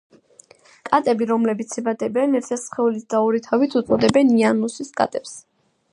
[0.87, 5.37] კატები რომლებიც იბადებიან ერთი სხეულით და ორი თავით უწოდებენ იანუსის კატებს.